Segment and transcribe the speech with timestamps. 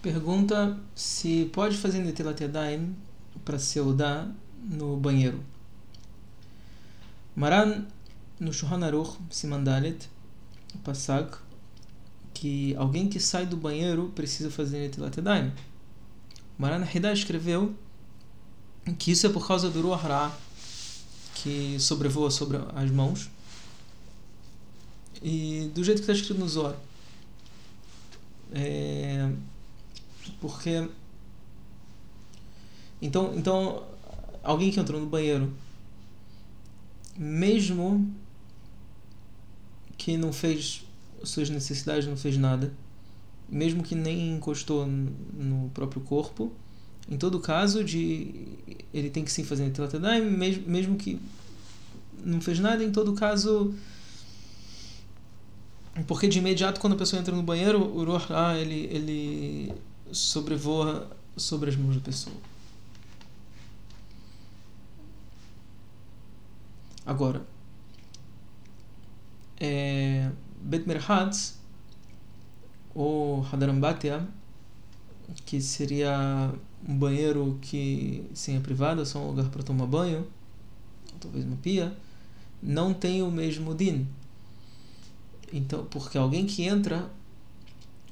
[0.00, 2.94] Pergunta se pode fazer Netilat Yadayim
[3.44, 4.32] para seudar
[4.62, 5.42] no banheiro.
[7.34, 7.84] Maran,
[8.38, 10.08] no Shulchan Aruch, Simandalet,
[10.84, 11.38] Passak,
[12.32, 15.52] que alguém que sai do banheiro precisa fazer Netilat Yadayim.
[16.56, 17.74] Maran Hidá escreveu
[18.98, 20.32] que isso é por causa do Ruach Ra,
[21.34, 23.28] que sobrevoa sobre as mãos,
[25.20, 26.76] e do jeito que está escrito no Zohar.
[28.52, 29.30] É,
[30.40, 30.88] porque
[33.00, 33.84] então então
[34.42, 35.52] alguém que entrou no banheiro
[37.16, 38.10] mesmo
[39.96, 40.84] que não fez
[41.24, 42.72] suas necessidades não fez nada
[43.48, 46.52] mesmo que nem encostou no próprio corpo
[47.10, 48.34] em todo caso de
[48.92, 51.18] ele tem que sim fazer Netilat mesmo mesmo que
[52.24, 53.74] não fez nada em todo caso
[56.06, 58.30] porque de imediato quando a pessoa entra no banheiro o Ruach
[58.60, 59.74] ele ele
[60.12, 62.36] sobrevoa sobre as mãos da pessoa.
[67.04, 67.46] Agora,
[69.58, 70.84] é, Bet
[72.94, 74.28] ou Hadarambatia,
[75.46, 76.52] que seria
[76.86, 80.26] um banheiro que sem a privada, só um lugar para tomar banho,
[81.20, 81.96] talvez uma pia,
[82.62, 84.06] não tem o mesmo din.
[85.52, 87.10] Então, porque alguém que entra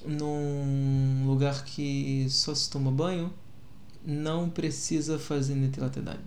[0.04, 3.32] num lugar que só se toma banho,
[4.04, 6.20] não precisa fazer Netilat Yadayim.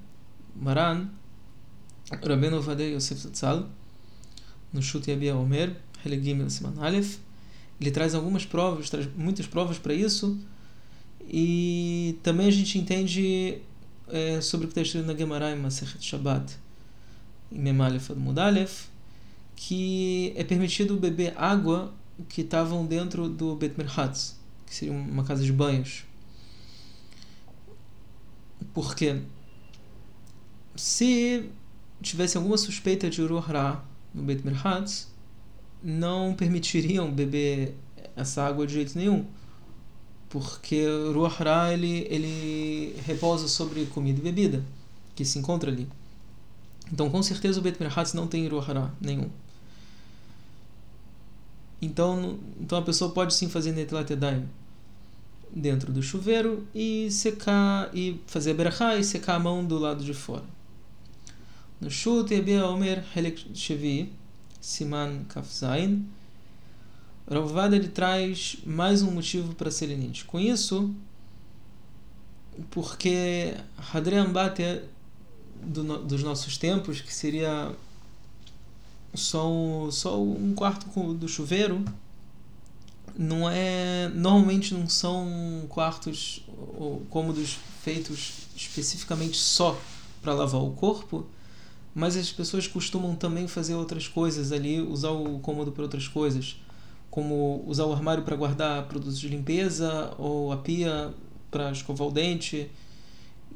[0.56, 1.08] Maran,
[2.12, 3.70] Rabbeinu Vadei Yosef Zatzal,
[4.74, 7.18] no Shut Yabia Omer, Helegim Siman Aleph,
[7.80, 10.38] ele traz algumas provas, traz muitas provas para isso,
[11.22, 13.60] e também a gente entende
[14.08, 16.58] é, sobre o que está escrito na Gemara em Masechet Shabbat,
[17.52, 18.88] em Memalef Mudalef,
[19.56, 21.94] que é permitido beber água
[22.28, 26.04] que estavam dentro do Bet Merhatz, que seria uma casa de banhos.
[28.74, 29.22] Porque
[30.76, 31.50] se
[32.02, 33.84] tivesse alguma suspeita de Uruhra
[34.14, 35.10] no Bet Merhatz,
[35.84, 37.76] não permitiriam beber
[38.16, 39.26] essa água de jeito nenhum.
[40.30, 41.42] Porque Ruach
[41.74, 44.64] ele, ele repousa sobre comida e bebida
[45.16, 45.88] que se encontra ali.
[46.92, 48.68] Então, com certeza, o Bet Merhatz não tem Ruach
[49.02, 49.30] nenhum.
[51.82, 54.10] Então, então a pessoa pode sim fazer Netilat
[55.52, 60.14] dentro do chuveiro e secar e fazer berachá e secar a mão do lado de
[60.14, 60.44] fora.
[61.80, 64.12] No Shut Yabia Omer Helek Shevi
[64.60, 66.06] Siman Kafzain
[67.30, 70.26] Ravavad ele traz mais um motivo para ser lenite.
[70.26, 70.92] Com isso,
[72.72, 73.54] porque
[73.94, 74.82] Hadre Ambate
[75.62, 77.72] do, dos nossos tempos, que seria
[79.14, 81.84] só só um quarto do chuveiro.
[83.18, 86.42] Não é normalmente não são quartos
[86.78, 89.80] ou cômodos feitos especificamente só
[90.22, 91.28] para lavar o corpo
[91.94, 96.58] mas as pessoas costumam também fazer outras coisas ali usar o cômodo para outras coisas
[97.10, 101.14] como usar o armário para guardar produtos de limpeza ou a pia
[101.50, 102.70] para escovar o dente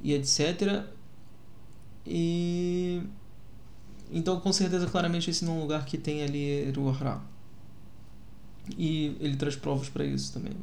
[0.04, 0.84] e etc
[2.06, 3.02] e
[4.14, 7.20] então, com certeza, claramente, esse não é um lugar que tem ali Ruach
[8.78, 10.54] E ele traz provas para isso também.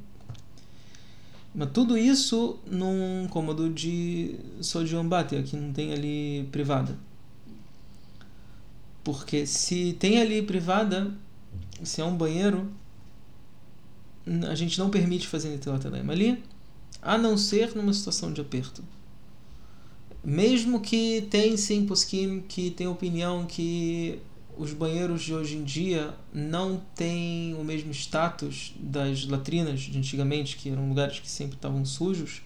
[1.52, 6.96] Mas tudo isso num cômodo de só de Ambatia, que não tem ali privada.
[9.02, 11.12] Porque se tem ali privada,
[11.82, 12.70] se é um banheiro,
[14.48, 16.40] a gente não permite fazer Netilat ali,
[17.02, 18.84] a não ser numa situação de aperto
[20.22, 24.20] mesmo que tem sim poskim que tem opinião que
[24.56, 30.56] os banheiros de hoje em dia não têm o mesmo status das latrinas de antigamente,
[30.56, 32.42] que eram lugares que sempre estavam sujos.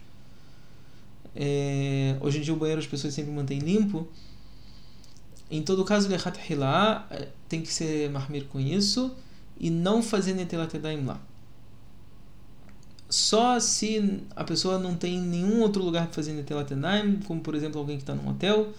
[1.35, 4.07] É, hoje em dia o banheiro as pessoas sempre mantêm limpo.
[5.51, 9.13] Em todo caso, Lechat Hilá é, tem que ser marmir com isso
[9.59, 10.73] e não fazer Netelat
[11.05, 11.21] lá
[13.15, 16.71] só se a pessoa não tem nenhum outro lugar para fazer Netelat
[17.25, 18.73] como por exemplo alguém que está num hotel,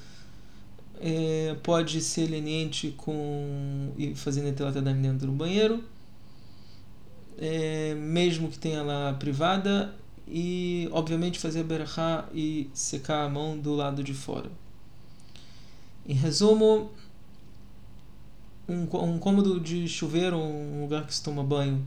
[0.99, 5.81] é, pode ser leniente com e fazer Netelat dentro do banheiro,
[7.37, 9.95] é, mesmo que tenha lá privada,
[10.27, 14.51] e obviamente fazer a berachá e secar a mão do lado de fora.
[16.05, 16.91] Em resumo,
[18.67, 21.85] um, um cômodo de chuveiro, um lugar que se toma banho,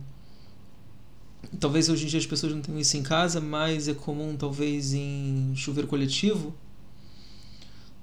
[1.61, 4.93] Talvez hoje em dia as pessoas não tenham isso em casa, mas é comum talvez
[4.93, 6.55] em chuveiro coletivo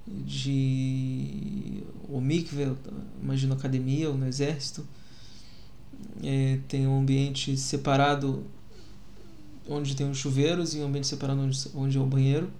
[0.07, 2.75] de o mikve,
[3.21, 4.85] imagino academia ou no exército,
[6.23, 8.45] é, tem um ambiente separado
[9.67, 12.51] onde tem os chuveiros e um ambiente separado onde, onde é o banheiro.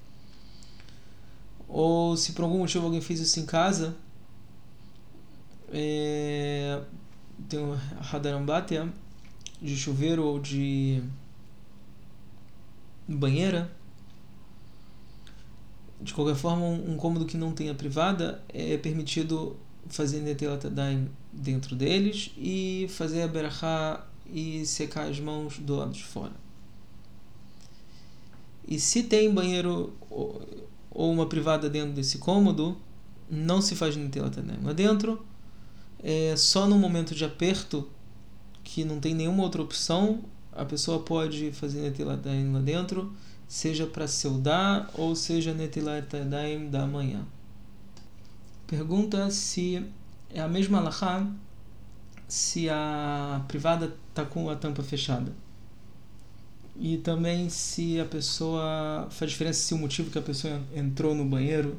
[1.67, 3.95] Ou se por algum motivo alguém fez isso em casa,
[5.71, 6.81] é,
[7.47, 7.77] tem o
[8.11, 8.91] Hadarambatia
[9.61, 11.01] de chuveiro ou de
[13.07, 13.71] banheira.
[16.01, 19.55] De qualquer forma, um, cômodo que não tenha privada é permitido
[19.87, 20.65] fazer Netelat
[21.31, 26.33] dentro deles e fazer a Berachá e secar as mãos do lado de fora.
[28.67, 32.77] E se tem banheiro ou uma privada dentro desse cômodo,
[33.29, 35.25] não se faz Netelat lá dentro.
[36.03, 37.89] É só no momento de aperto
[38.65, 43.13] que não tem nenhuma outra opção, a pessoa pode fazer Netilat lá dentro,
[43.47, 46.11] seja para seudar ou seja Netilat
[46.71, 47.25] da manhã.
[48.67, 49.85] Pergunta se
[50.33, 51.25] é a mesma alahá
[52.27, 55.31] se a privada está com a tampa fechada.
[56.75, 59.07] E também se a pessoa.
[59.11, 61.77] faz diferença se o motivo que a pessoa entrou no banheiro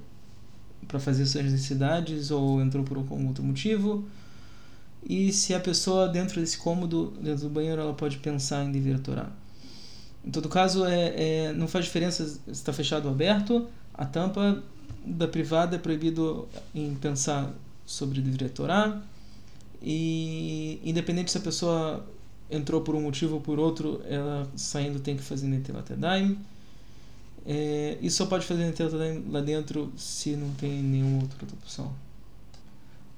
[0.86, 4.06] para fazer suas necessidades ou entrou por algum outro motivo
[5.08, 8.98] e se a pessoa dentro desse cômodo, dentro do banheiro, ela pode pensar em dever
[8.98, 9.30] Torá.
[10.24, 11.14] Em todo caso, é,
[11.46, 14.60] é, não faz diferença se está fechado ou aberto, a tampa
[15.04, 17.52] da privada é proibido em pensar
[17.86, 19.00] sobre dever Torá,
[19.80, 22.04] e independente se a pessoa
[22.50, 26.36] entrou por um motivo ou por outro, ela saindo tem que fazer Netelat Yadayim.
[27.48, 31.92] É, e só pode fazer Netelat Yadayim lá dentro se não tem nenhuma outra opção.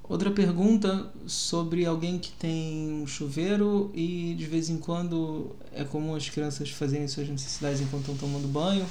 [0.09, 6.15] Outra pergunta sobre alguém que tem um chuveiro e de vez em quando é comum
[6.15, 8.87] as crianças fazerem suas necessidades enquanto estão tomando banho.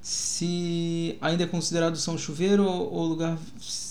[0.00, 3.38] Se ainda é considerado só um chuveiro ou o lugar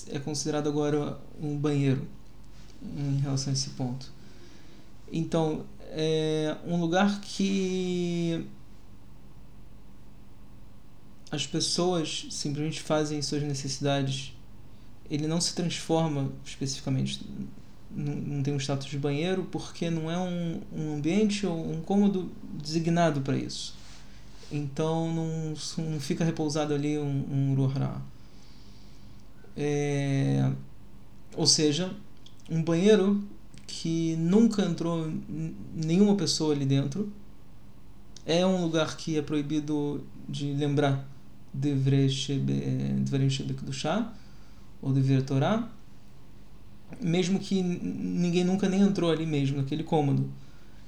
[0.08, 2.08] é considerado agora um banheiro
[2.82, 4.12] em relação a esse ponto.
[5.12, 8.44] Então, é um lugar que
[11.30, 14.34] as pessoas simplesmente fazem suas necessidades
[15.10, 17.26] ele não se transforma especificamente,
[17.90, 21.82] não, não tem um status de banheiro, porque não é um, um ambiente ou um
[21.82, 23.76] cômodo designado para isso.
[24.52, 25.54] Então não,
[25.84, 27.70] não fica repousado ali um, um.
[29.58, 30.52] É,
[31.36, 31.94] ou seja,
[32.50, 33.24] um banheiro
[33.68, 35.12] que nunca entrou
[35.74, 37.12] nenhuma pessoa ali dentro.
[38.26, 41.08] É um lugar que é proibido de lembrar
[41.54, 44.14] de Dvarim Shebek do chá
[44.82, 45.70] ou dever Torá,
[47.02, 50.30] mesmo que ninguém nunca nem entrou ali mesmo, naquele cômodo.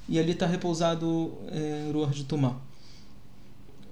[0.10, 2.60] E ali está repousado é, Ruach de Tomar.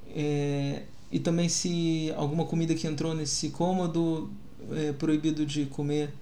[0.09, 4.29] É, e também se alguma comida que entrou nesse cômodo
[4.71, 6.13] é proibido de comer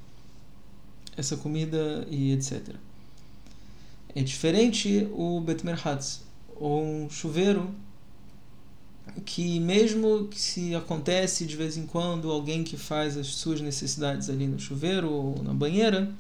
[1.15, 2.75] essa comida e etc.
[4.15, 6.23] É diferente o Betmerhatz,
[6.55, 7.69] ou um chuveiro
[9.25, 14.29] que mesmo que se acontece de vez em quando alguém que faz as suas necessidades
[14.29, 16.11] ali no chuveiro ou na banheira,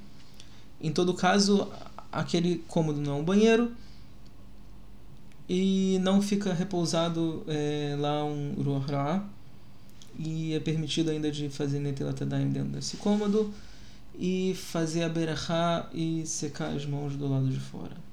[0.81, 1.71] em todo caso
[2.11, 3.71] aquele cômodo não é um banheiro
[5.49, 9.23] e não fica repousado é, lá um Ruah
[10.19, 13.53] e é permitido ainda de fazer Netilat dentro desse cômodo
[14.19, 18.06] e fazer a Berachá e secar as mãos do lado de fora.